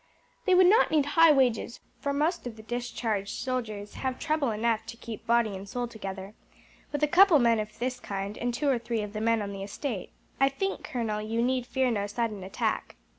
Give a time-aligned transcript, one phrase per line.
[0.45, 4.83] They would not need high wages, for most of the discharged soldiers have trouble enough
[4.87, 6.33] to keep body and soul together.
[6.91, 9.43] With a couple of men of this kind, and two or three of the men
[9.43, 10.09] on the estate,
[10.39, 12.95] I think, colonel, you need fear no sudden attack."